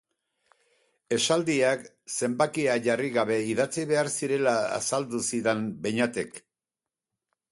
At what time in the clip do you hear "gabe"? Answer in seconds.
3.17-3.37